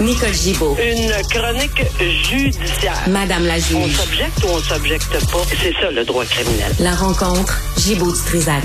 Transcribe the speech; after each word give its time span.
Nicole 0.00 0.32
Gibaud. 0.32 0.74
Une 0.82 1.10
chronique 1.30 1.82
judiciaire. 2.00 2.94
Madame 3.10 3.44
la 3.44 3.56
On 3.56 3.58
juge. 3.86 3.94
s'objecte 3.94 4.44
ou 4.44 4.48
on 4.54 4.58
s'objecte 4.58 5.12
pas? 5.30 5.42
C'est 5.60 5.74
ça 5.74 5.90
le 5.90 6.02
droit 6.04 6.24
criminel. 6.24 6.72
La 6.80 6.92
rencontre, 6.94 7.60
Gibaud 7.78 8.10
du 8.10 8.18
Trisac. 8.24 8.62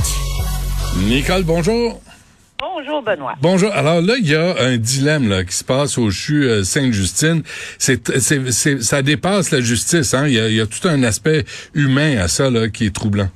Nicole, 0.99 1.43
bonjour. 1.43 1.99
Bonjour 2.59 3.01
Benoît. 3.01 3.33
Bonjour. 3.41 3.69
Alors 3.73 3.99
là, 4.01 4.13
il 4.17 4.29
y 4.29 4.35
a 4.35 4.55
un 4.57 4.77
dilemme 4.77 5.27
là, 5.27 5.43
qui 5.43 5.53
se 5.53 5.65
passe 5.65 5.97
au 5.97 6.09
CHU 6.11 6.45
euh, 6.45 6.63
Sainte-Justine. 6.63 7.43
C'est, 7.77 8.18
c'est, 8.20 8.52
c'est- 8.54 8.81
ça 8.81 9.02
dépasse 9.02 9.52
la 9.52 9.59
justice. 9.59 10.13
Hein? 10.13 10.27
Il, 10.27 10.34
y 10.36 10.39
a, 10.39 10.47
il 10.47 10.55
y 10.55 10.61
a 10.61 10.65
tout 10.65 10.88
un 10.88 11.04
aspect 11.04 11.43
humain 11.73 12.18
à 12.20 12.29
ça 12.29 12.49
là, 12.49 12.70
qui 12.70 12.86
est 12.86 12.95
troublant. 12.95 13.27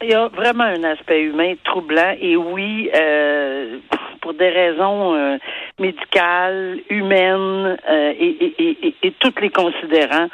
Il 0.00 0.10
y 0.10 0.14
a 0.14 0.28
vraiment 0.28 0.62
un 0.64 0.84
aspect 0.84 1.22
humain 1.22 1.54
troublant 1.64 2.14
et 2.20 2.36
oui, 2.36 2.88
euh, 2.94 3.78
pour 4.20 4.34
des 4.34 4.48
raisons 4.48 5.14
euh, 5.14 5.38
médicales, 5.78 6.78
humaines 6.90 7.76
euh, 7.88 8.12
et, 8.18 9.12
toutes 9.20 9.40
les 9.40 9.50
considérants, 9.50 10.28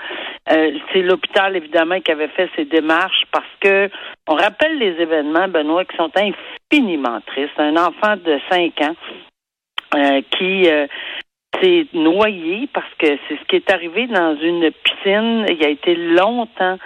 euh, 0.51 0.73
c'est 0.93 1.03
l'hôpital 1.03 1.57
évidemment 1.57 2.01
qui 2.01 2.13
avait 2.13 2.29
fait 2.29 2.51
ces 2.57 2.65
démarches 2.65 3.25
parce 3.33 3.47
que 3.61 3.89
on 4.29 4.35
rappelle 4.35 4.79
les 4.79 5.01
événements, 5.01 5.49
Benoît, 5.49 5.85
qui 5.85 5.97
sont 5.97 6.11
infiniment 6.17 7.21
tristes. 7.27 7.59
Un 7.59 7.77
enfant 7.77 8.17
de 8.17 8.39
5 8.51 8.81
ans 8.83 8.95
qui 10.31 10.67
s'est 11.63 11.87
noyé 11.93 12.69
parce 12.73 12.93
que 12.99 13.07
c'est 13.29 13.39
ce 13.39 13.45
qui 13.49 13.57
est 13.57 13.71
arrivé 13.71 14.07
dans 14.09 14.37
une 14.41 14.71
piscine. 14.73 15.47
Il 15.49 15.65
a 15.65 15.69
été 15.69 15.95
longtemps 15.95 16.79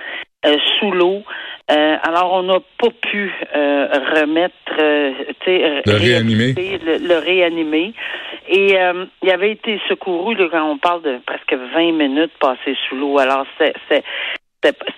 sous 0.78 0.90
l'eau. 0.90 1.22
Euh, 1.70 1.96
alors, 2.02 2.32
on 2.32 2.42
n'a 2.44 2.60
pas 2.78 2.90
pu 3.02 3.30
euh, 3.54 3.88
remettre, 4.16 4.54
euh, 4.80 5.12
tu 5.40 5.44
sais, 5.44 5.82
Le 5.84 5.96
réanimer. 5.96 6.54
Le, 6.54 7.06
le 7.06 7.18
réanimer. 7.18 7.92
Et 8.48 8.78
euh, 8.78 9.04
il 9.22 9.30
avait 9.30 9.52
été 9.52 9.78
secouru 9.88 10.34
là, 10.34 10.48
quand 10.50 10.70
on 10.70 10.78
parle 10.78 11.02
de 11.02 11.18
presque 11.26 11.52
20 11.52 11.92
minutes 11.92 12.32
passées 12.40 12.76
sous 12.88 12.96
l'eau. 12.96 13.18
Alors, 13.18 13.44
c'est 13.58 13.74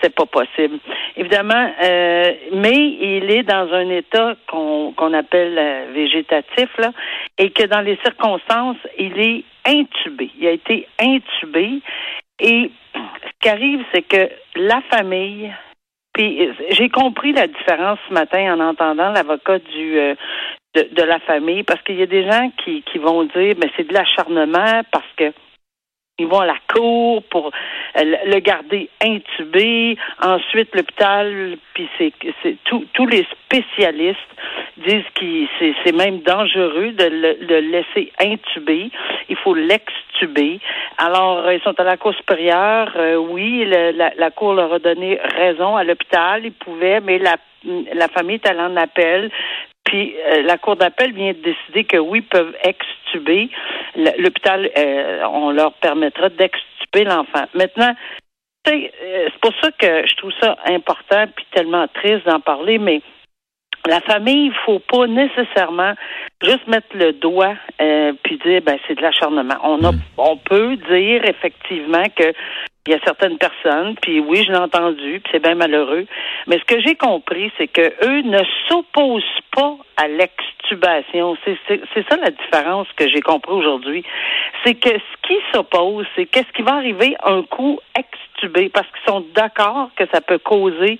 c'est 0.02 0.14
pas 0.14 0.26
possible. 0.26 0.78
Évidemment, 1.16 1.70
euh, 1.82 2.32
mais 2.54 2.76
il 2.76 3.30
est 3.30 3.42
dans 3.42 3.68
un 3.72 3.90
état 3.90 4.34
qu'on 4.48 4.92
qu'on 4.96 5.12
appelle 5.12 5.58
euh, 5.58 5.86
végétatif, 5.92 6.70
là, 6.78 6.92
et 7.38 7.50
que 7.50 7.64
dans 7.66 7.80
les 7.80 7.98
circonstances, 8.02 8.78
il 8.98 9.18
est 9.18 9.44
intubé. 9.66 10.30
Il 10.38 10.46
a 10.46 10.52
été 10.52 10.86
intubé. 10.98 11.80
Et 12.40 12.70
ce 12.94 13.30
qui 13.40 13.48
arrive, 13.48 13.84
c'est 13.92 14.02
que 14.02 14.30
la 14.56 14.80
famille, 14.90 15.52
j'ai 16.70 16.88
compris 16.88 17.32
la 17.32 17.46
différence 17.46 17.98
ce 18.08 18.14
matin 18.14 18.54
en 18.54 18.60
entendant 18.60 19.10
l'avocat 19.10 19.58
du 19.58 19.98
euh, 19.98 20.14
de, 20.74 20.88
de 20.92 21.02
la 21.02 21.18
famille, 21.20 21.62
parce 21.64 21.82
qu'il 21.82 21.96
y 21.96 22.02
a 22.02 22.06
des 22.06 22.24
gens 22.24 22.50
qui, 22.62 22.82
qui 22.82 22.98
vont 22.98 23.24
dire, 23.24 23.54
mais 23.58 23.70
c'est 23.76 23.88
de 23.88 23.92
l'acharnement 23.92 24.82
parce 24.92 25.12
que 25.16 25.32
ils 26.20 26.26
vont 26.26 26.40
à 26.40 26.46
la 26.46 26.58
cour 26.72 27.22
pour 27.24 27.46
euh, 27.96 28.04
le 28.26 28.38
garder 28.40 28.88
intubé. 29.02 29.96
Ensuite, 30.22 30.74
l'hôpital, 30.74 31.56
puis 31.74 31.88
c'est 31.98 32.12
c'est 32.42 32.56
tous 32.64 33.06
les 33.06 33.26
spécialistes 33.44 34.18
disent 34.76 35.10
que 35.14 35.26
c'est 35.58 35.74
c'est 35.82 35.96
même 35.96 36.20
dangereux 36.20 36.92
de 36.92 37.04
le, 37.04 37.60
laisser 37.60 38.12
intuber. 38.20 38.90
Il 39.28 39.36
faut 39.36 39.54
l'extuber. 39.54 40.60
Alors, 40.98 41.50
ils 41.50 41.60
sont 41.62 41.78
à 41.78 41.84
la 41.84 41.96
cour 41.96 42.14
supérieure. 42.14 42.92
Euh, 42.96 43.16
oui, 43.16 43.64
le- 43.64 43.92
la, 43.92 44.12
la 44.16 44.30
cour 44.30 44.54
leur 44.54 44.72
a 44.72 44.78
donné 44.78 45.18
raison 45.36 45.76
à 45.76 45.84
l'hôpital. 45.84 46.44
Ils 46.44 46.52
pouvaient, 46.52 47.00
mais 47.00 47.18
la, 47.18 47.36
la 47.94 48.08
famille 48.08 48.36
est 48.36 48.46
allée 48.48 48.60
en 48.60 48.76
appel. 48.76 49.30
Puis 49.90 50.14
euh, 50.24 50.42
la 50.42 50.56
Cour 50.56 50.76
d'appel 50.76 51.12
vient 51.12 51.32
de 51.32 51.38
décider 51.38 51.82
que 51.82 51.96
oui, 51.96 52.20
peuvent 52.20 52.54
extuber. 52.62 53.50
L'hôpital, 53.96 54.70
euh, 54.78 55.24
on 55.24 55.50
leur 55.50 55.72
permettra 55.72 56.28
d'extuber 56.28 57.02
l'enfant. 57.02 57.44
Maintenant, 57.54 57.92
euh, 58.68 58.88
c'est 59.02 59.40
pour 59.40 59.52
ça 59.60 59.72
que 59.72 60.06
je 60.06 60.14
trouve 60.14 60.32
ça 60.40 60.56
important 60.66 61.24
puis 61.34 61.44
tellement 61.52 61.88
triste 61.88 62.24
d'en 62.24 62.38
parler, 62.38 62.78
mais 62.78 63.02
la 63.88 64.00
famille, 64.02 64.46
il 64.46 64.54
faut 64.64 64.78
pas 64.78 65.08
nécessairement 65.08 65.94
juste 66.42 66.66
mettre 66.66 66.88
le 66.94 67.12
doigt 67.12 67.54
euh, 67.80 68.12
puis 68.22 68.38
dire 68.38 68.60
ben 68.62 68.78
c'est 68.86 68.94
de 68.94 69.02
l'acharnement. 69.02 69.56
On 69.62 69.84
a, 69.84 69.90
on 70.18 70.36
peut 70.36 70.76
dire 70.76 71.24
effectivement 71.24 72.04
que 72.16 72.32
il 72.86 72.94
y 72.94 72.96
a 72.96 73.00
certaines 73.04 73.36
personnes, 73.36 73.94
puis 74.00 74.20
oui, 74.20 74.42
je 74.42 74.50
l'ai 74.50 74.58
entendu, 74.58 75.20
puis 75.20 75.30
c'est 75.30 75.42
bien 75.42 75.54
malheureux. 75.54 76.06
Mais 76.46 76.58
ce 76.58 76.64
que 76.64 76.80
j'ai 76.80 76.94
compris, 76.96 77.52
c'est 77.58 77.68
que 77.68 77.82
eux 78.04 78.22
ne 78.22 78.38
s'opposent 78.68 79.22
pas 79.54 79.76
à 79.98 80.08
l'extubation. 80.08 81.36
C'est 81.44 81.58
c'est- 81.68 81.82
c'est 81.92 82.08
ça 82.08 82.16
la 82.16 82.30
différence 82.30 82.88
que 82.96 83.06
j'ai 83.08 83.20
compris 83.20 83.52
aujourd'hui. 83.52 84.02
C'est 84.64 84.74
que 84.74 84.88
ce 84.90 85.28
qui 85.28 85.36
s'oppose, 85.52 86.06
c'est 86.16 86.24
qu'est-ce 86.26 86.50
qui 86.54 86.62
va 86.62 86.74
arriver 86.76 87.14
un 87.22 87.42
coup 87.42 87.78
parce 88.72 88.86
qu'ils 88.88 89.12
sont 89.12 89.24
d'accord 89.34 89.90
que 89.96 90.04
ça 90.12 90.20
peut 90.20 90.38
causer 90.38 90.98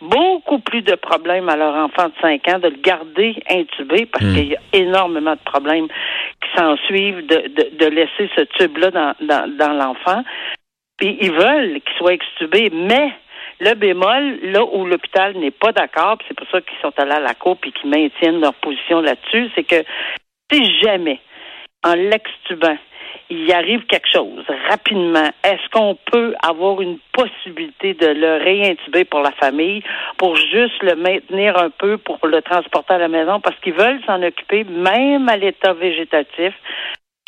beaucoup 0.00 0.58
plus 0.58 0.82
de 0.82 0.94
problèmes 0.94 1.48
à 1.48 1.56
leur 1.56 1.74
enfant 1.74 2.08
de 2.08 2.14
5 2.20 2.48
ans 2.48 2.58
de 2.58 2.68
le 2.68 2.80
garder 2.82 3.36
intubé, 3.48 4.06
parce 4.06 4.24
qu'il 4.24 4.48
y 4.48 4.56
a 4.56 4.60
énormément 4.72 5.34
de 5.34 5.44
problèmes 5.44 5.88
qui 5.88 6.48
s'en 6.56 6.76
suivent 6.88 7.26
de, 7.26 7.48
de, 7.48 7.76
de 7.76 7.86
laisser 7.86 8.30
ce 8.36 8.42
tube-là 8.58 8.90
dans, 8.90 9.14
dans, 9.20 9.56
dans 9.56 9.72
l'enfant. 9.72 10.22
Puis 10.98 11.16
ils 11.20 11.32
veulent 11.32 11.80
qu'il 11.80 11.96
soit 11.98 12.14
extubé, 12.14 12.70
mais 12.72 13.12
le 13.60 13.74
bémol, 13.74 14.38
là 14.42 14.64
où 14.64 14.86
l'hôpital 14.86 15.36
n'est 15.36 15.52
pas 15.52 15.72
d'accord, 15.72 16.18
c'est 16.26 16.36
pour 16.36 16.48
ça 16.50 16.60
qu'ils 16.60 16.78
sont 16.82 16.92
allés 16.98 17.12
à 17.12 17.20
la 17.20 17.34
cour 17.34 17.56
puis 17.56 17.72
qu'ils 17.72 17.90
maintiennent 17.90 18.40
leur 18.40 18.54
position 18.54 19.00
là-dessus, 19.00 19.50
c'est 19.54 19.64
que 19.64 19.84
si 20.50 20.80
jamais, 20.80 21.20
en 21.84 21.94
l'extubant, 21.94 22.76
il 23.30 23.52
arrive 23.52 23.84
quelque 23.86 24.08
chose 24.12 24.44
rapidement, 24.68 25.28
est-ce 25.44 25.68
qu'on 25.70 25.96
peut 26.10 26.34
avoir 26.42 26.80
une 26.80 26.98
possibilité 27.12 27.94
de 27.94 28.06
le 28.06 28.42
réintuber 28.42 29.04
pour 29.04 29.20
la 29.20 29.32
famille, 29.32 29.82
pour 30.18 30.36
juste 30.36 30.82
le 30.82 30.96
maintenir 30.96 31.56
un 31.58 31.70
peu, 31.70 31.98
pour 31.98 32.18
le 32.26 32.42
transporter 32.42 32.94
à 32.94 32.98
la 32.98 33.08
maison, 33.08 33.40
parce 33.40 33.56
qu'ils 33.60 33.74
veulent 33.74 34.00
s'en 34.06 34.22
occuper, 34.22 34.64
même 34.64 35.28
à 35.28 35.36
l'état 35.36 35.72
végétatif, 35.72 36.54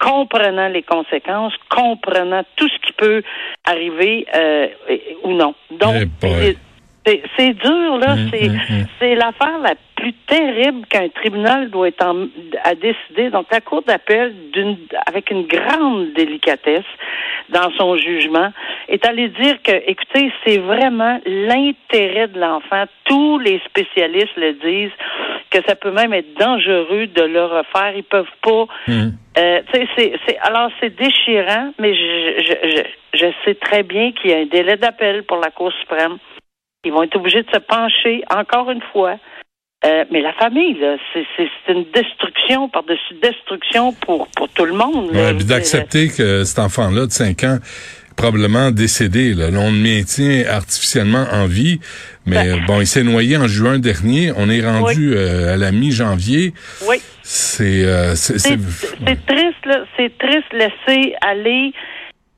comprenant 0.00 0.69
les 0.69 0.82
conséquences, 0.82 1.55
comprenant 1.71 2.43
tout 2.56 2.69
ce 2.69 2.78
qui 2.87 2.93
peut 2.93 3.22
arriver 3.65 4.26
euh, 4.34 4.69
ou 5.22 5.32
non. 5.32 5.55
Donc, 5.71 5.94
Eh 6.22 7.25
c'est- 7.37 7.53
dur, 7.55 7.99
là. 7.99 8.16
Mm, 8.16 8.31
c'est 8.31 8.49
mm, 8.49 8.53
mm. 8.55 8.87
c'est 8.99 9.15
l'affaire 9.15 9.59
la 9.62 9.75
plus 9.97 10.12
terrible 10.27 10.87
qu'un 10.87 11.09
tribunal 11.09 11.71
doit 11.71 11.88
être 11.88 12.05
en, 12.05 12.27
à 12.62 12.75
décider. 12.75 13.31
Donc, 13.31 13.47
la 13.50 13.60
Cour 13.60 13.82
d'appel, 13.82 14.34
d'une 14.53 14.77
avec 15.06 15.31
une 15.31 15.47
grande 15.47 16.12
délicatesse 16.15 16.84
dans 17.50 17.71
son 17.78 17.97
jugement, 17.97 18.53
est 18.88 19.06
allée 19.06 19.28
dire 19.28 19.60
que, 19.62 19.72
écoutez, 19.87 20.32
c'est 20.44 20.59
vraiment 20.59 21.21
l'intérêt 21.27 22.28
de 22.28 22.41
l'enfant. 22.41 22.84
Tous 23.05 23.38
les 23.38 23.60
spécialistes 23.66 24.37
le 24.37 24.53
disent 24.55 24.97
que 25.50 25.59
ça 25.66 25.77
peut 25.77 25.93
même 25.93 26.12
être 26.12 26.34
dangereux 26.38 27.06
de 27.06 27.22
le 27.22 27.44
refaire. 27.44 27.93
Ils 27.97 28.05
peuvent 28.05 28.26
pas. 28.43 28.66
Hum. 28.88 29.12
Euh, 29.37 29.62
c'est, 29.72 29.88
c'est, 29.97 30.38
alors 30.38 30.71
c'est 30.81 30.94
déchirant, 30.94 31.72
mais 31.78 31.94
je, 31.94 32.44
je, 32.47 32.69
je, 32.71 33.19
je 33.19 33.26
sais 33.44 33.55
très 33.55 33.82
bien 33.82 34.12
qu'il 34.12 34.31
y 34.31 34.34
a 34.34 34.38
un 34.38 34.47
délai 34.47 34.76
d'appel 34.76 35.25
pour 35.25 35.38
la 35.38 35.50
Cour 35.50 35.72
suprême. 35.81 36.19
Ils 36.84 36.93
vont 36.93 37.03
être 37.03 37.16
obligés 37.16 37.43
de 37.43 37.50
se 37.50 37.59
pencher 37.59 38.22
encore 38.31 38.71
une 38.71 38.82
fois. 38.93 39.16
Euh, 39.84 40.04
mais 40.10 40.22
la 40.22 40.32
famille, 40.34 40.78
là, 40.80 40.96
c'est, 41.12 41.26
une 41.72 41.84
destruction 41.92 42.68
par-dessus 42.70 43.14
destruction 43.22 43.92
pour, 43.92 44.28
pour 44.28 44.48
tout 44.50 44.64
le 44.64 44.72
monde. 44.72 45.12
là. 45.12 45.26
Ouais, 45.28 45.34
puis 45.34 45.44
d'accepter 45.44 46.08
que 46.08 46.44
cet 46.44 46.58
enfant-là 46.58 47.06
de 47.06 47.10
5 47.12 47.44
ans 47.44 47.58
probablement 48.16 48.70
décédé. 48.70 49.34
Là. 49.34 49.46
On 49.52 49.72
le 49.72 49.76
maintient 49.78 50.44
artificiellement 50.48 51.26
en 51.32 51.46
vie. 51.46 51.80
Mais 52.26 52.44
Ben. 52.44 52.64
bon, 52.66 52.80
il 52.80 52.86
s'est 52.86 53.02
noyé 53.02 53.36
en 53.36 53.48
juin 53.48 53.78
dernier. 53.80 54.30
On 54.36 54.48
est 54.48 54.64
rendu 54.64 55.14
euh, 55.16 55.54
à 55.54 55.56
la 55.56 55.72
mi-janvier. 55.72 56.54
Oui. 56.88 56.96
C'est... 57.22 57.84
euh, 57.84 58.14
c'est- 58.14 58.38
C'est, 58.38 58.56
c'est- 58.56 58.88
c'est 59.06 59.26
triste, 59.26 59.66
là. 59.66 59.84
C'est 59.96 60.16
triste 60.16 60.52
laisser 60.52 61.14
aller. 61.22 61.72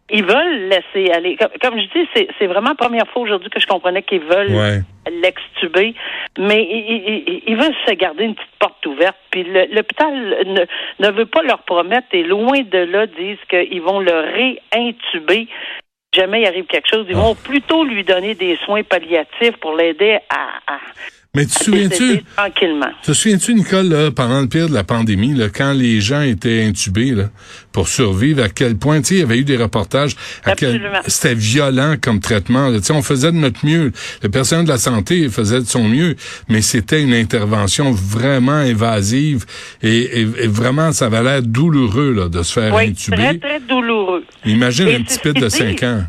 Ils 0.08 0.24
veulent 0.24 0.68
laisser 0.68 1.10
aller. 1.12 1.36
Comme, 1.36 1.50
comme 1.60 1.80
je 1.80 1.86
dis, 1.98 2.08
c'est, 2.14 2.28
c'est 2.38 2.46
vraiment 2.46 2.68
la 2.70 2.74
première 2.76 3.08
fois 3.08 3.22
aujourd'hui 3.22 3.50
que 3.50 3.58
je 3.60 3.66
comprenais 3.66 4.02
qu'ils 4.02 4.20
veulent 4.22 4.54
Ouais. 4.54 4.80
l'extuber, 5.10 5.94
mais 6.38 6.62
ils, 6.62 7.24
ils- 7.26 7.42
ils 7.48 7.56
veulent 7.56 7.74
se 7.86 7.92
garder 7.94 8.24
une 8.24 8.34
petite 8.36 8.56
porte 8.60 8.86
ouverte. 8.86 9.16
Puis 9.30 9.42
le- 9.42 9.66
l'hôpital 9.74 10.12
ne, 10.46 10.64
ne 11.04 11.10
veut 11.12 11.26
pas 11.26 11.42
leur 11.42 11.58
promettre, 11.64 12.06
et 12.12 12.22
loin 12.22 12.60
de 12.62 12.78
là, 12.78 13.06
disent 13.06 13.42
qu'ils 13.50 13.82
vont 13.82 13.98
le 13.98 14.12
réintuber. 14.72 15.48
Jamais 16.14 16.42
il 16.42 16.46
arrive 16.46 16.66
quelque 16.66 16.88
chose. 16.88 17.04
Ils 17.08 17.16
vont 17.16 17.34
plutôt 17.34 17.82
lui 17.84 18.04
donner 18.04 18.34
des 18.34 18.56
soins 18.64 18.82
palliatifs 18.84 19.56
pour 19.60 19.74
l'aider 19.74 20.18
à, 20.30 20.74
à- 20.74 20.80
Mais 21.36 21.44
tu 21.44 21.54
te 21.54 21.64
souviens-tu? 21.64 22.22
Tranquillement. 22.34 22.88
Te 23.02 23.12
souviens-tu, 23.12 23.54
Nicole, 23.54 23.88
là, 23.90 24.10
pendant 24.10 24.40
le 24.40 24.48
pire 24.48 24.70
de 24.70 24.74
la 24.74 24.84
pandémie, 24.84 25.34
là, 25.34 25.48
quand 25.54 25.74
les 25.74 26.00
gens 26.00 26.22
étaient 26.22 26.64
intubés 26.64 27.10
là, 27.10 27.24
pour 27.72 27.88
survivre, 27.88 28.42
à 28.42 28.48
quel 28.48 28.76
point, 28.78 29.02
tu 29.02 29.08
sais, 29.08 29.14
il 29.16 29.20
y 29.20 29.22
avait 29.22 29.36
eu 29.36 29.44
des 29.44 29.58
reportages, 29.58 30.16
à 30.46 30.54
quel 30.54 30.80
c'était 31.06 31.34
violent 31.34 31.96
comme 32.00 32.20
traitement. 32.20 32.72
Tu 32.72 32.82
sais, 32.84 32.94
on 32.94 33.02
faisait 33.02 33.32
de 33.32 33.36
notre 33.36 33.66
mieux. 33.66 33.92
Le 34.22 34.30
personnel 34.30 34.64
de 34.64 34.70
la 34.70 34.78
santé 34.78 35.28
faisait 35.28 35.60
de 35.60 35.66
son 35.66 35.86
mieux, 35.86 36.16
mais 36.48 36.62
c'était 36.62 37.02
une 37.02 37.12
intervention 37.12 37.92
vraiment 37.92 38.52
invasive 38.52 39.44
et, 39.82 40.22
et, 40.22 40.24
vraiment, 40.46 40.92
ça 40.92 41.06
avait 41.06 41.22
l'air 41.22 41.42
douloureux 41.42 42.14
là, 42.14 42.28
de 42.30 42.42
se 42.42 42.58
faire 42.58 42.74
oui, 42.74 42.88
intuber. 42.88 43.16
très, 43.16 43.38
très 43.38 43.60
douloureux. 43.60 44.24
Imagine 44.46 44.88
un 44.88 45.02
petit 45.02 45.18
pit 45.18 45.34
de 45.34 45.50
5 45.50 45.82
ans. 45.82 46.04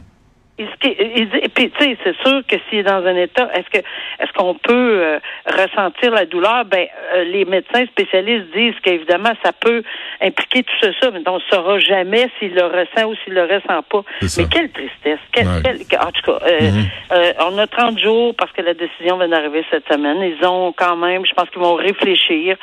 Et 0.60 0.97
puis, 1.26 1.72
tu 1.72 1.84
sais, 1.84 1.98
c'est 2.04 2.16
sûr 2.18 2.42
que 2.48 2.56
s'il 2.70 2.80
est 2.80 2.84
dans 2.84 3.04
un 3.06 3.16
état, 3.16 3.50
est-ce 3.56 3.70
que 3.70 3.84
est-ce 4.20 4.32
qu'on 4.34 4.54
peut 4.54 5.00
euh, 5.02 5.20
ressentir 5.48 6.12
la 6.12 6.26
douleur? 6.26 6.66
Ben, 6.66 6.88
euh, 7.14 7.24
les 7.24 7.46
médecins 7.46 7.86
spécialistes 7.88 8.46
disent 8.56 8.80
qu'évidemment, 8.84 9.32
ça 9.44 9.52
peut 9.52 9.82
impliquer 10.22 10.64
tout 10.64 10.94
ça, 11.02 11.12
mais 11.12 11.22
on 11.28 11.36
ne 11.36 11.42
saura 11.50 11.80
jamais 11.80 12.30
s'il 12.38 12.54
le 12.54 12.66
ressent 12.66 13.10
ou 13.10 13.16
s'il 13.24 13.34
le 13.34 13.44
ressent 13.44 13.82
pas. 13.90 14.04
Mais 14.22 14.46
quelle 14.52 14.70
tristesse! 14.72 15.20
en 15.38 16.12
tout 16.12 16.22
cas, 16.32 16.40
euh, 16.46 16.60
mm-hmm. 16.60 17.34
on 17.50 17.58
a 17.58 17.68
30 17.68 18.00
jours 18.00 18.36
parce 18.36 18.52
que 18.52 18.62
la 18.62 18.74
décision 18.74 19.18
vient 19.18 19.30
d'arriver 19.30 19.66
cette 19.72 19.92
semaine. 19.92 20.22
Ils 20.22 20.46
ont 20.46 20.74
quand 20.74 20.98
même, 20.98 21.26
je 21.26 21.34
pense 21.34 21.50
qu'ils 21.50 21.62
vont 21.62 21.76
réfléchir. 21.76 22.58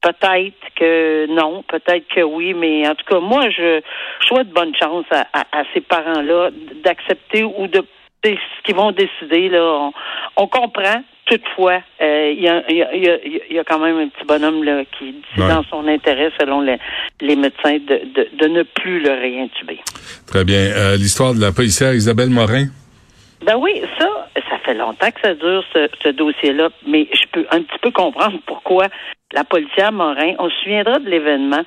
Peut-être 0.00 0.54
que 0.76 1.26
non, 1.26 1.62
peut-être 1.68 2.06
que 2.14 2.20
oui, 2.20 2.54
mais 2.54 2.88
en 2.88 2.94
tout 2.94 3.04
cas, 3.04 3.20
moi, 3.20 3.50
je, 3.50 3.80
souhaite 4.26 4.48
bonne 4.48 4.74
chance 4.76 5.06
à, 5.10 5.26
à 5.32 5.64
ces 5.74 5.80
parents-là 5.80 6.50
d'accepter 6.84 7.42
ou 7.42 7.66
de 7.66 7.82
ce 8.24 8.62
qu'ils 8.64 8.74
vont 8.74 8.92
décider. 8.92 9.48
Là, 9.48 9.90
on, 10.36 10.46
comprend. 10.46 11.02
Toutefois, 11.26 11.82
euh, 12.00 12.32
il 12.34 12.42
y, 12.42 12.48
a, 12.48 12.62
y, 12.70 13.58
a, 13.58 13.64
quand 13.64 13.78
même 13.78 13.98
un 13.98 14.08
petit 14.08 14.24
bonhomme 14.26 14.64
là, 14.64 14.82
qui 14.98 15.12
dit 15.12 15.22
dans 15.36 15.62
son 15.64 15.86
intérêt, 15.86 16.30
selon 16.40 16.62
les, 16.62 16.78
les 17.20 17.36
médecins, 17.36 17.76
de, 17.76 18.00
de, 18.14 18.28
de, 18.32 18.46
ne 18.46 18.62
plus 18.62 19.00
le 19.00 19.10
réintuber. 19.10 19.78
Très 20.26 20.44
bien. 20.44 20.56
Euh, 20.58 20.96
l'histoire 20.96 21.34
de 21.34 21.40
la 21.40 21.52
policière 21.52 21.92
Isabelle 21.92 22.30
Morin? 22.30 22.68
Ben 23.44 23.56
oui, 23.58 23.82
ça, 23.98 24.08
ça 24.48 24.58
fait 24.64 24.74
longtemps 24.74 25.10
que 25.10 25.20
ça 25.22 25.34
dure, 25.34 25.62
ce, 25.74 25.88
ce 26.02 26.08
dossier-là, 26.08 26.70
mais 26.86 27.06
je 27.12 27.24
peux 27.30 27.46
un 27.50 27.60
petit 27.62 27.78
peu 27.82 27.90
comprendre 27.90 28.38
pourquoi 28.46 28.86
la 29.32 29.44
policière 29.44 29.92
Morin, 29.92 30.32
on 30.38 30.48
se 30.48 30.56
souviendra 30.62 30.98
de 30.98 31.08
l'événement, 31.08 31.62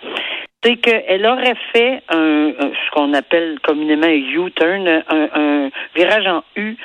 c'est 0.63 0.75
qu'elle 0.77 1.25
aurait 1.25 1.55
fait 1.73 2.03
un, 2.09 2.51
ce 2.59 2.91
qu'on 2.91 3.13
appelle 3.13 3.59
communément 3.61 4.07
un 4.07 4.45
U-turn, 4.45 5.03
un, 5.09 5.69
virage 5.95 6.27
en 6.27 6.43
U 6.55 6.75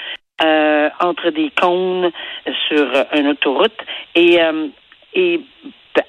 euh, 0.43 0.89
entre 1.01 1.31
des 1.31 1.51
cônes 1.61 2.11
sur 2.69 2.87
une 3.15 3.29
autoroute 3.29 3.79
et 4.15 4.41
euh, 4.43 4.69
et 5.15 5.41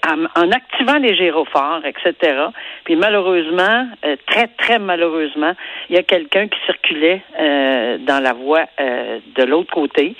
en 0.05 0.51
activant 0.51 0.97
les 0.97 1.15
gyrophares, 1.15 1.85
etc. 1.85 2.47
Puis 2.83 2.97
malheureusement, 2.97 3.87
euh, 4.05 4.17
très 4.25 4.47
très 4.47 4.79
malheureusement, 4.79 5.53
il 5.89 5.95
y 5.95 5.99
a 5.99 6.03
quelqu'un 6.03 6.49
qui 6.49 6.59
circulait 6.65 7.21
dans 7.37 8.21
la 8.21 8.33
voie 8.33 8.65
de 8.77 9.43
l'autre 9.43 9.73
côté 9.73 10.15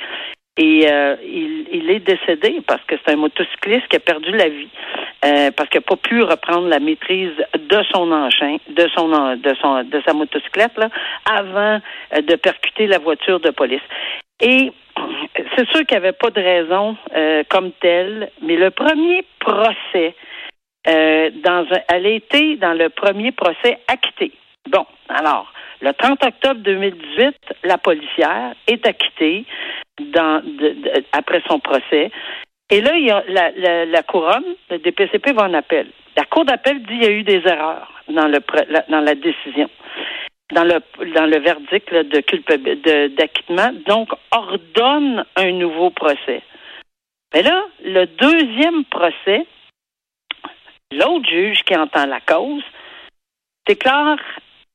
et 0.57 0.88
il, 1.24 1.68
il, 1.71 1.89
est 1.92 2.00
décédé 2.00 2.62
parce 2.65 2.81
que 2.86 2.95
c'est 2.98 3.13
un 3.13 3.18
motocycliste 3.18 3.88
qui 3.89 3.98
a 3.98 4.00
perdu 4.00 4.31
la 4.31 4.50
vie. 4.50 4.69
Euh, 5.25 5.50
parce 5.51 5.68
qu'il 5.69 5.80
n'a 5.80 5.86
pas 5.86 5.95
pu 5.95 6.21
reprendre 6.21 6.68
la 6.68 6.80
maîtrise 6.80 7.33
de 7.57 7.83
son 7.92 8.12
engin, 8.12 8.57
de 8.69 8.88
son 8.95 9.07
de 9.36 9.56
son 9.59 9.83
de 9.83 10.01
sa 10.06 10.13
motocyclette 10.13 10.77
là, 10.77 10.89
avant 11.25 11.81
euh, 12.13 12.21
de 12.21 12.36
percuter 12.36 12.86
la 12.86 13.00
voiture 13.00 13.39
de 13.39 13.50
police. 13.50 13.81
Et 14.39 14.71
c'est 15.56 15.68
sûr 15.69 15.86
qu'il 15.88 15.98
n'y 15.98 16.06
avait 16.06 16.12
pas 16.12 16.30
de 16.30 16.39
raison 16.39 16.95
euh, 17.15 17.44
comme 17.50 17.71
telle, 17.81 18.30
mais 18.44 18.57
le 18.57 18.69
premier 18.69 19.25
procès, 19.39 20.13
dans 20.86 21.65
un, 21.71 21.81
elle 21.89 22.06
a 22.06 22.10
été 22.10 22.56
dans 22.57 22.74
le 22.74 22.89
premier 22.89 23.31
procès 23.31 23.80
acquitté. 23.88 24.31
Bon, 24.69 24.86
alors, 25.10 25.51
le 25.81 25.92
30 25.94 26.24
octobre 26.24 26.62
2018, 26.62 27.36
la 27.63 27.77
policière 27.77 28.53
est 28.68 28.86
acquittée 28.86 29.45
dans, 29.99 30.44
après 31.11 31.41
son 31.47 31.59
procès. 31.59 32.11
Et 32.69 32.81
là, 32.81 32.97
il 32.97 33.05
y 33.05 33.11
a 33.11 33.23
la, 33.27 33.85
la, 33.85 34.03
couronne, 34.03 34.55
le 34.69 34.79
DPCP 34.79 35.31
va 35.33 35.44
en 35.44 35.53
appel. 35.53 35.88
La 36.15 36.25
Cour 36.25 36.45
d'appel 36.45 36.79
dit 36.81 36.88
qu'il 36.88 37.03
y 37.03 37.07
a 37.07 37.11
eu 37.11 37.23
des 37.23 37.41
erreurs 37.45 37.91
dans 38.09 38.27
le 38.27 38.39
dans 38.89 39.01
la 39.01 39.15
décision, 39.15 39.69
dans 40.53 40.63
le 40.63 40.81
dans 41.13 41.25
le 41.25 41.39
verdict 41.39 41.94
de 41.94 43.07
d'acquittement, 43.15 43.71
donc 43.85 44.09
ordonne 44.31 45.25
un 45.35 45.51
nouveau 45.51 45.91
procès. 45.91 46.41
Mais 47.33 47.43
là, 47.43 47.65
le 47.83 48.05
deuxième 48.05 48.83
procès, 48.85 49.45
l'autre 50.91 51.29
juge 51.29 51.63
qui 51.63 51.75
entend 51.75 52.05
la 52.05 52.21
cause 52.21 52.63
déclare 53.67 54.19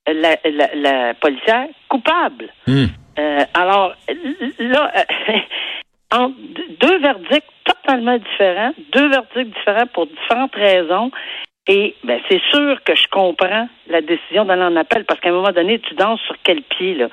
la, 0.07 0.37
la, 0.75 1.15
policière 1.15 1.67
coupable. 1.89 2.49
Hmm. 2.67 2.87
Euh, 3.19 3.45
alors 3.55 3.95
là, 4.59 4.93
deux 6.81 6.99
verdicts 6.99 7.47
totalement 7.65 8.19
différents, 8.19 8.73
deux 8.93 9.09
verdicts 9.09 9.55
différents 9.55 9.87
pour 9.93 10.07
différentes 10.07 10.55
raisons. 10.55 11.11
Et 11.69 11.95
ben, 12.03 12.21
c'est 12.29 12.41
sûr 12.51 12.83
que 12.83 12.97
je 12.97 13.07
comprends 13.13 13.69
la 13.87 14.01
décision 14.01 14.45
d'aller 14.45 14.65
en 14.65 14.75
appel 14.75 15.05
parce 15.05 15.21
qu'à 15.21 15.29
un 15.29 15.33
moment 15.33 15.53
donné, 15.53 15.79
tu 15.79 15.95
danses 15.95 16.21
sur 16.23 16.35
quel 16.43 16.63
pied 16.63 16.95
là. 16.95 17.07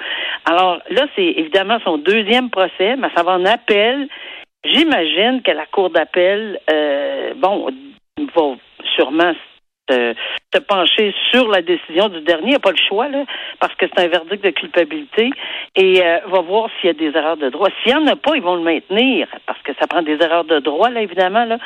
Alors 0.46 0.80
là, 0.90 1.06
c'est 1.16 1.24
évidemment 1.24 1.78
son 1.84 2.00
deuxième 2.00 2.50
procès, 2.50 2.96
mais 2.98 3.10
ça 3.16 3.22
va 3.22 3.34
en 3.34 3.46
appel. 3.46 4.08
J'imagine 4.64 5.44
que 5.44 5.52
la 5.52 5.68
cour 5.68 5.92
d'appel, 5.92 6.60
euh, 6.72 7.34
bon, 7.36 7.70
va 8.18 8.56
sûrement 8.96 9.34
se, 9.90 10.60
pencher 10.68 11.14
sur 11.32 11.48
la 11.48 11.62
décision 11.62 12.10
du 12.10 12.22
dernier. 12.22 12.52
Il 12.52 12.56
a 12.56 12.60
pas 12.60 12.72
le 12.72 12.78
choix, 12.88 13.08
là, 13.08 13.24
parce 13.60 13.74
que 13.76 13.86
c'est 13.88 14.04
un 14.04 14.08
verdict 14.08 14.44
de 14.44 14.52
culpabilité. 14.52 15.30
Et 15.76 16.02
euh, 16.04 16.20
va 16.28 16.42
voir 16.42 16.70
s'il 16.80 16.88
y 16.88 16.90
a 16.92 16.94
des 16.94 17.18
erreurs 17.18 17.38
de 17.38 17.50
droit. 17.50 17.70
S'il 17.84 17.96
n'y 17.96 18.04
en 18.04 18.08
a 18.08 18.16
pas, 18.16 18.36
ils 18.36 18.42
vont 18.42 18.56
le 18.56 18.64
maintenir, 18.64 19.28
parce 19.46 19.62
que 19.62 19.72
ça 19.80 19.88
prend 19.88 20.02
des 20.02 20.18
erreurs 20.22 20.46
de 20.46 20.60
droit, 20.60 20.90
là, 20.90 21.02
évidemment. 21.02 21.46
Là. 21.46 21.58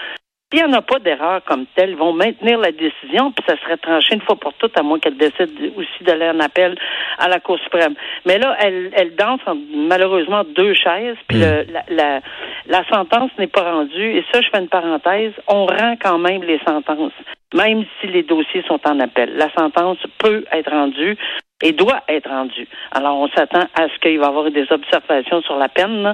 S'il 0.53 0.63
n'y 0.63 0.69
en 0.69 0.77
a 0.77 0.81
pas 0.83 0.99
d'erreur 0.99 1.41
comme 1.45 1.65
telle, 1.75 1.91
ils 1.91 1.95
vont 1.95 2.13
maintenir 2.13 2.59
la 2.59 2.71
décision, 2.71 3.31
puis 3.31 3.43
ça 3.47 3.57
serait 3.61 3.77
tranché 3.77 4.13
une 4.13 4.21
fois 4.21 4.35
pour 4.35 4.53
toutes, 4.53 4.77
à 4.77 4.83
moins 4.83 4.99
qu'elle 4.99 5.17
décide 5.17 5.49
aussi 5.75 6.03
d'aller 6.03 6.29
en 6.29 6.39
appel 6.39 6.77
à 7.17 7.27
la 7.27 7.39
Cour 7.39 7.57
suprême. 7.59 7.95
Mais 8.25 8.37
là, 8.37 8.55
elle, 8.59 8.91
elle 8.93 9.15
danse 9.15 9.41
malheureusement 9.73 10.43
deux 10.43 10.75
chaises, 10.75 11.17
puis 11.27 11.39
hmm. 11.39 11.65
la, 11.71 11.83
la, 11.89 12.21
la 12.67 12.87
sentence 12.87 13.31
n'est 13.39 13.47
pas 13.47 13.63
rendue. 13.63 14.17
Et 14.17 14.23
ça, 14.31 14.41
je 14.41 14.49
fais 14.49 14.59
une 14.59 14.69
parenthèse, 14.69 15.33
on 15.47 15.65
rend 15.65 15.95
quand 15.99 16.19
même 16.19 16.43
les 16.43 16.59
sentences 16.67 17.13
même 17.53 17.85
si 17.99 18.07
les 18.07 18.23
dossiers 18.23 18.63
sont 18.67 18.79
en 18.85 18.99
appel. 18.99 19.35
La 19.35 19.51
sentence 19.53 19.99
peut 20.17 20.43
être 20.51 20.71
rendue 20.71 21.17
et 21.61 21.71
doit 21.71 22.01
être 22.09 22.29
rendue. 22.29 22.67
Alors, 22.91 23.17
on 23.17 23.29
s'attend 23.29 23.67
à 23.75 23.87
ce 23.87 23.99
qu'il 23.99 24.19
va 24.19 24.25
y 24.25 24.29
avoir 24.29 24.51
des 24.51 24.65
observations 24.71 25.41
sur 25.41 25.57
la 25.57 25.69
peine 25.69 26.13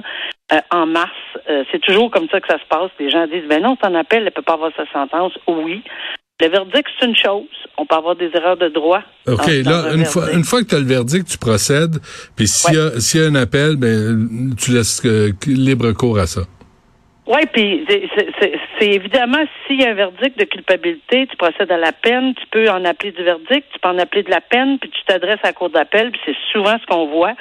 euh, 0.52 0.60
en 0.70 0.86
mars. 0.86 1.10
Euh, 1.48 1.64
c'est 1.70 1.80
toujours 1.80 2.10
comme 2.10 2.28
ça 2.28 2.40
que 2.40 2.48
ça 2.48 2.58
se 2.58 2.66
passe. 2.68 2.90
Les 2.98 3.10
gens 3.10 3.26
disent, 3.26 3.46
ben 3.48 3.62
non, 3.62 3.76
c'est 3.80 3.86
en 3.86 3.94
appel, 3.94 4.18
elle 4.18 4.24
ne 4.26 4.30
peut 4.30 4.42
pas 4.42 4.54
avoir 4.54 4.72
sa 4.76 4.86
sentence. 4.92 5.32
Oui. 5.46 5.82
Le 6.40 6.48
verdict, 6.48 6.88
c'est 6.98 7.06
une 7.06 7.16
chose. 7.16 7.44
On 7.76 7.84
peut 7.84 7.96
avoir 7.96 8.16
des 8.16 8.30
erreurs 8.34 8.56
de 8.56 8.68
droit. 8.68 9.02
OK. 9.26 9.46
là, 9.64 9.94
une 9.94 10.06
fois, 10.06 10.32
une 10.32 10.44
fois, 10.44 10.62
que 10.62 10.68
tu 10.68 10.74
as 10.74 10.78
le 10.78 10.86
verdict, 10.86 11.28
tu 11.28 11.38
procèdes. 11.38 11.98
Puis 12.34 12.48
s'il 12.48 12.74
y, 12.74 12.76
y, 12.76 13.22
a 13.22 13.26
un 13.26 13.34
appel, 13.34 13.76
ben, 13.76 14.54
tu 14.58 14.72
laisses 14.72 15.04
euh, 15.04 15.32
libre 15.46 15.92
cours 15.92 16.18
à 16.18 16.26
ça. 16.26 16.40
Oui, 17.26 17.42
puis 17.52 17.86
c'est 17.86 18.88
évidemment 18.88 19.44
s'il 19.66 19.80
y 19.80 19.84
a 19.84 19.90
un 19.90 19.94
verdict 19.94 20.36
de 20.36 20.44
culpabilité, 20.44 21.28
tu 21.28 21.36
procèdes 21.36 21.70
à 21.70 21.76
la 21.76 21.92
peine, 21.92 22.34
tu 22.34 22.44
peux 22.50 22.68
en 22.68 22.84
appeler 22.84 23.12
du 23.12 23.22
verdict, 23.22 23.68
tu 23.72 23.78
peux 23.80 23.88
en 23.88 23.98
appeler 23.98 24.24
de 24.24 24.30
la 24.30 24.40
peine, 24.40 24.80
puis 24.80 24.90
tu 24.90 25.00
t'adresses 25.06 25.38
à 25.44 25.48
la 25.48 25.52
cour 25.52 25.70
d'appel, 25.70 26.10
puis 26.10 26.20
c'est 26.26 26.36
souvent 26.50 26.76
ce 26.80 26.86
qu'on 26.86 27.06
voit 27.06 27.34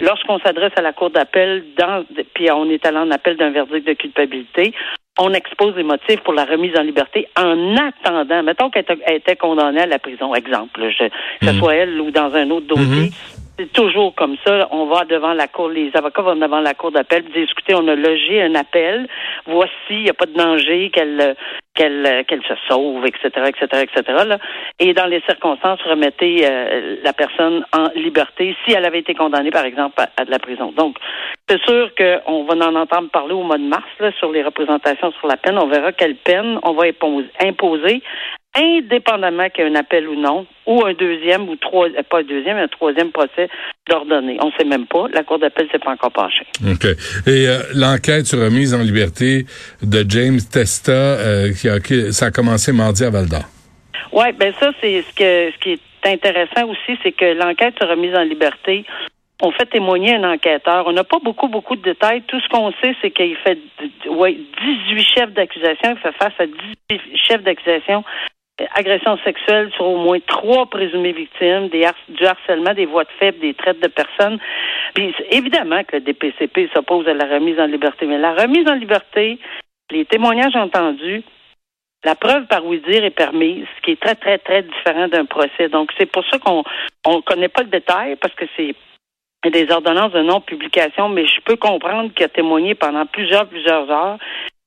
lorsqu'on 0.00 0.38
s'adresse 0.38 0.72
à 0.76 0.82
la 0.82 0.92
cour 0.92 1.10
d'appel, 1.10 1.64
dans 1.78 2.04
puis 2.34 2.50
on 2.50 2.68
est 2.70 2.84
allé 2.84 2.98
en 2.98 3.10
appel 3.10 3.36
d'un 3.36 3.50
verdict 3.50 3.86
de 3.86 3.94
culpabilité, 3.94 4.74
on 5.18 5.32
expose 5.32 5.74
les 5.76 5.82
motifs 5.82 6.20
pour 6.20 6.34
la 6.34 6.44
remise 6.44 6.76
en 6.76 6.82
liberté 6.82 7.26
en 7.36 7.76
attendant, 7.76 8.42
mettons 8.42 8.70
qu'elle 8.70 8.84
était 9.08 9.36
condamnée 9.36 9.80
à 9.80 9.86
la 9.86 9.98
prison, 9.98 10.34
exemple, 10.34 10.80
que 10.80 11.46
ce 11.46 11.50
hmm. 11.50 11.58
soit 11.58 11.74
elle 11.74 12.00
ou 12.00 12.10
dans 12.10 12.34
un 12.34 12.50
autre 12.50 12.66
dossier. 12.66 13.10
Hmm. 13.10 13.35
C'est 13.58 13.72
toujours 13.72 14.14
comme 14.14 14.36
ça. 14.46 14.68
On 14.70 14.84
va 14.86 15.04
devant 15.04 15.32
la 15.32 15.48
cour, 15.48 15.70
les 15.70 15.90
avocats 15.94 16.20
vont 16.20 16.36
devant 16.36 16.60
la 16.60 16.74
cour 16.74 16.90
d'appel, 16.92 17.24
disent 17.34 17.48
écoutez, 17.50 17.74
on 17.74 17.88
a 17.88 17.94
logé 17.94 18.42
un 18.42 18.54
appel. 18.54 19.08
Voici, 19.46 19.72
il 19.90 20.02
n'y 20.02 20.10
a 20.10 20.14
pas 20.14 20.26
de 20.26 20.34
danger 20.34 20.90
qu'elle 20.90 21.34
qu'elle 21.74 22.24
qu'elle 22.26 22.42
se 22.42 22.54
sauve, 22.68 23.06
etc., 23.06 23.28
etc., 23.48 23.84
etc. 23.84 24.24
Là. 24.26 24.38
Et 24.78 24.92
dans 24.92 25.06
les 25.06 25.22
circonstances, 25.22 25.80
remettez 25.82 26.44
euh, 26.44 26.96
la 27.02 27.14
personne 27.14 27.64
en 27.72 27.88
liberté 27.94 28.54
si 28.64 28.74
elle 28.74 28.84
avait 28.84 29.00
été 29.00 29.14
condamnée, 29.14 29.50
par 29.50 29.64
exemple, 29.64 30.02
à, 30.18 30.24
de 30.24 30.30
la 30.30 30.38
prison. 30.38 30.72
Donc, 30.76 30.96
c'est 31.48 31.60
sûr 31.62 31.90
qu'on 31.96 32.44
va 32.44 32.54
en 32.54 32.74
entendre 32.74 33.08
parler 33.10 33.32
au 33.32 33.42
mois 33.42 33.58
de 33.58 33.66
mars 33.66 33.88
là, 34.00 34.10
sur 34.18 34.32
les 34.32 34.42
représentations 34.42 35.12
sur 35.12 35.28
la 35.28 35.38
peine. 35.38 35.58
On 35.58 35.68
verra 35.68 35.92
quelle 35.92 36.16
peine 36.16 36.58
on 36.62 36.72
va 36.72 36.84
imposer 37.40 38.02
indépendamment 38.56 39.48
qu'il 39.50 39.64
y 39.64 39.66
ait 39.66 39.70
un 39.70 39.74
appel 39.74 40.08
ou 40.08 40.14
non, 40.14 40.46
ou 40.66 40.84
un 40.84 40.94
deuxième 40.94 41.48
ou 41.48 41.56
trois, 41.56 41.88
euh, 41.88 42.02
pas 42.08 42.20
un 42.20 42.24
deuxième, 42.24 42.56
un 42.56 42.68
troisième 42.68 43.10
procès 43.10 43.48
d'ordonner. 43.88 44.38
On 44.40 44.46
ne 44.46 44.52
sait 44.58 44.64
même 44.64 44.86
pas. 44.86 45.06
La 45.12 45.22
Cour 45.22 45.38
d'appel 45.38 45.68
s'est 45.70 45.78
pas 45.78 45.92
encore 45.92 46.12
penchée. 46.12 46.46
OK. 46.66 46.84
Et 47.26 47.48
euh, 47.48 47.58
l'enquête 47.74 48.26
sur 48.26 48.40
remise 48.40 48.74
en 48.74 48.82
liberté 48.82 49.46
de 49.82 50.04
James 50.08 50.40
Testa, 50.40 50.92
euh, 50.92 51.52
qui, 51.52 51.68
a, 51.68 52.12
ça 52.12 52.26
a 52.26 52.30
commencé 52.30 52.72
mardi 52.72 53.04
à 53.04 53.10
Val 53.10 53.28
d'Or. 53.28 53.44
Oui, 54.12 54.32
ben 54.38 54.52
ça, 54.58 54.70
c'est 54.80 55.02
ce 55.02 55.14
que 55.14 55.52
ce 55.52 55.58
qui 55.60 55.72
est 55.72 55.80
intéressant 56.06 56.66
aussi, 56.68 56.98
c'est 57.02 57.12
que 57.12 57.34
l'enquête 57.34 57.74
sur 57.78 57.88
remise 57.88 58.14
en 58.14 58.22
liberté, 58.22 58.84
on 59.42 59.50
fait 59.52 59.66
témoigner 59.66 60.14
un 60.14 60.32
enquêteur. 60.32 60.86
On 60.86 60.92
n'a 60.92 61.04
pas 61.04 61.18
beaucoup, 61.22 61.48
beaucoup 61.48 61.76
de 61.76 61.82
détails. 61.82 62.22
Tout 62.26 62.40
ce 62.40 62.48
qu'on 62.48 62.72
sait, 62.82 62.94
c'est 63.02 63.10
qu'il 63.10 63.36
fait 63.36 63.58
ouais, 64.08 64.38
18 64.88 65.04
chefs 65.14 65.32
d'accusation. 65.32 65.94
Il 65.94 65.98
fait 65.98 66.16
face 66.16 66.32
à 66.38 66.46
18 66.46 67.00
chefs 67.16 67.42
d'accusation 67.42 68.02
agression 68.74 69.18
sexuelle 69.18 69.70
sur 69.74 69.86
au 69.86 69.98
moins 69.98 70.18
trois 70.26 70.66
présumées 70.66 71.12
victimes, 71.12 71.68
du 71.68 72.26
harcèlement, 72.26 72.74
des 72.74 72.86
voies 72.86 73.04
de 73.04 73.10
faible, 73.18 73.38
des 73.38 73.54
traites 73.54 73.80
de 73.80 73.88
personnes. 73.88 74.38
Puis 74.94 75.14
évidemment 75.30 75.84
que 75.84 75.96
le 75.96 76.00
DPCP 76.00 76.70
s'oppose 76.74 77.06
à 77.08 77.14
la 77.14 77.26
remise 77.26 77.60
en 77.60 77.66
liberté, 77.66 78.06
mais 78.06 78.18
la 78.18 78.34
remise 78.34 78.66
en 78.68 78.74
liberté, 78.74 79.38
les 79.90 80.04
témoignages 80.04 80.56
entendus, 80.56 81.22
la 82.04 82.14
preuve 82.14 82.46
par 82.46 82.64
oui 82.64 82.80
dire 82.88 83.04
est 83.04 83.10
permise, 83.10 83.66
ce 83.76 83.82
qui 83.82 83.92
est 83.92 84.00
très, 84.00 84.14
très, 84.14 84.38
très 84.38 84.62
différent 84.62 85.08
d'un 85.08 85.24
procès. 85.24 85.68
Donc, 85.68 85.90
c'est 85.98 86.10
pour 86.10 86.24
ça 86.26 86.38
qu'on 86.38 86.62
ne 87.06 87.20
connaît 87.20 87.48
pas 87.48 87.62
le 87.62 87.68
détail, 87.68 88.16
parce 88.16 88.34
que 88.34 88.44
c'est 88.56 88.74
des 89.50 89.70
ordonnances 89.70 90.12
de 90.12 90.22
non-publication, 90.22 91.08
mais 91.08 91.26
je 91.26 91.40
peux 91.40 91.56
comprendre 91.56 92.12
qu'il 92.14 92.24
a 92.24 92.28
témoigné 92.28 92.74
pendant 92.74 93.06
plusieurs, 93.06 93.46
plusieurs 93.48 93.90
heures 93.90 94.18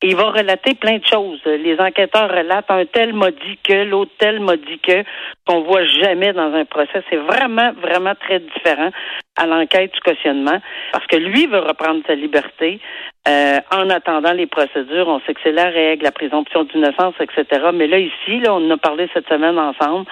il 0.02 0.16
va 0.16 0.32
relater 0.32 0.76
plein 0.76 0.98
de 0.98 1.06
choses. 1.06 1.42
Les 1.46 1.78
enquêteurs 1.80 2.30
relatent 2.30 2.72
un 2.72 2.86
tel 2.86 3.14
m'a 3.14 3.32
dit 3.32 3.58
que, 3.64 3.84
l'autre 3.84 4.12
tel 4.18 4.40
m'a 4.40 4.56
dit 4.56 4.80
que, 4.80 5.04
qu'on 5.46 5.62
voit 5.62 5.84
jamais 5.86 6.32
dans 6.32 6.54
un 6.54 6.64
procès. 6.66 7.04
C'est 7.10 7.18
vraiment, 7.18 7.74
vraiment 7.82 8.14
très 8.16 8.40
différent 8.40 8.92
à 9.36 9.46
l'enquête 9.46 9.94
du 9.94 10.00
cautionnement, 10.00 10.60
parce 10.92 11.06
que 11.08 11.18
lui 11.18 11.48
veut 11.48 11.60
reprendre 11.60 12.02
sa 12.08 12.16
liberté 12.16 12.80
euh, 13.28 13.60
en 13.72 13.90
attendant 13.90 14.32
les 14.32 14.48
procédures. 14.48 15.08
On 15.08 15.20
sait 15.22 15.34
que 15.34 15.42
c'est 15.44 15.52
la 15.52 15.70
règle, 15.70 16.04
la 16.04 16.12
présomption 16.12 16.64
d'innocence, 16.64 17.16
etc. 17.20 17.68
Mais 17.74 17.88
là, 17.88 18.00
ici, 18.00 18.40
là, 18.40 18.54
on 18.54 18.68
en 18.68 18.72
a 18.72 18.78
parlé 18.78 19.10
cette 19.14 19.28
semaine 19.28 19.60
ensemble. 19.60 20.06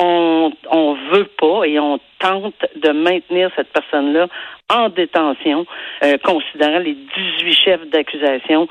On, 0.00 0.52
on 0.70 0.94
veut 1.12 1.28
pas 1.38 1.64
et 1.64 1.78
on 1.80 1.98
tente 2.20 2.54
de 2.76 2.90
maintenir 2.90 3.50
cette 3.56 3.72
personne-là 3.72 4.28
en 4.70 4.90
détention, 4.90 5.66
euh, 6.04 6.18
considérant 6.22 6.78
les 6.78 6.94
18 6.94 7.52
chefs 7.52 7.86
d'accusation 7.88 8.68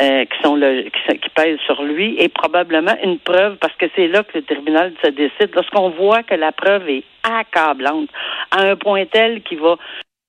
euh, 0.00 0.24
qui 0.24 0.42
sont 0.42 0.56
le, 0.56 0.84
qui, 0.84 1.30
pèsent 1.34 1.60
sur 1.66 1.82
lui, 1.82 2.16
et 2.18 2.28
probablement 2.28 2.96
une 3.02 3.18
preuve, 3.18 3.56
parce 3.56 3.74
que 3.74 3.86
c'est 3.94 4.08
là 4.08 4.22
que 4.22 4.38
le 4.38 4.44
tribunal 4.44 4.92
se 5.04 5.10
décide. 5.10 5.54
Lorsqu'on 5.54 5.90
voit 5.90 6.22
que 6.22 6.34
la 6.34 6.52
preuve 6.52 6.88
est 6.88 7.04
accablante, 7.22 8.08
à 8.50 8.62
un 8.62 8.76
point 8.76 9.04
tel 9.06 9.42
qu'il 9.42 9.60
va 9.60 9.76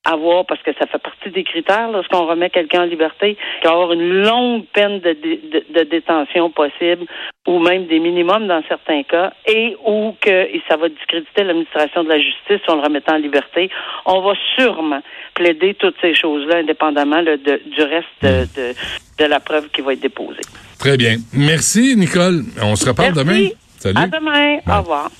avoir, 0.03 0.45
parce 0.45 0.61
que 0.63 0.71
ça 0.79 0.87
fait 0.87 0.97
partie 0.97 1.29
des 1.29 1.43
critères 1.43 1.91
lorsqu'on 1.91 2.25
remet 2.25 2.49
quelqu'un 2.49 2.83
en 2.83 2.85
liberté, 2.85 3.37
qu'il 3.61 3.69
va 3.69 3.75
avoir 3.75 3.93
une 3.93 4.23
longue 4.23 4.65
peine 4.73 4.99
de, 4.99 5.13
de, 5.13 5.83
détention 5.83 6.49
possible, 6.49 7.05
ou 7.47 7.59
même 7.59 7.85
des 7.85 7.99
minimums 7.99 8.47
dans 8.47 8.63
certains 8.67 9.03
cas, 9.03 9.31
et 9.47 9.75
ou 9.85 10.15
que 10.19 10.47
ça 10.67 10.77
va 10.77 10.89
discréditer 10.89 11.43
l'administration 11.43 12.03
de 12.03 12.09
la 12.09 12.19
justice 12.19 12.61
en 12.67 12.75
le 12.75 12.81
remettant 12.81 13.13
en 13.13 13.17
liberté. 13.17 13.69
On 14.05 14.21
va 14.21 14.33
sûrement 14.57 15.01
plaider 15.35 15.75
toutes 15.75 15.95
ces 16.01 16.15
choses-là, 16.15 16.57
indépendamment 16.57 17.21
de, 17.21 17.35
du 17.35 17.81
reste 17.83 18.07
de, 18.23 18.73
de, 19.19 19.25
la 19.25 19.39
preuve 19.39 19.69
qui 19.69 19.81
va 19.81 19.93
être 19.93 20.01
déposée. 20.01 20.41
Très 20.79 20.97
bien. 20.97 21.17
Merci, 21.33 21.95
Nicole. 21.95 22.43
On 22.61 22.75
se 22.75 22.87
reparle 22.89 23.13
demain. 23.13 23.49
Salut. 23.77 23.97
À 23.97 24.07
demain. 24.07 24.57
Au 24.67 24.79
revoir. 24.81 25.11